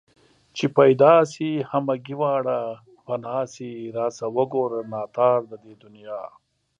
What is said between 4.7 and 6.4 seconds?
ناتار د دې دنيا